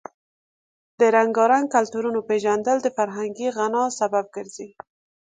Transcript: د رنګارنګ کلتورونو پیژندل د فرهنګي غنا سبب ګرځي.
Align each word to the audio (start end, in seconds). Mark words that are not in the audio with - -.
د 0.99 1.01
رنګارنګ 1.15 1.65
کلتورونو 1.75 2.19
پیژندل 2.29 2.77
د 2.83 2.87
فرهنګي 2.97 3.47
غنا 3.57 3.83
سبب 3.99 4.25
ګرځي. 4.35 4.69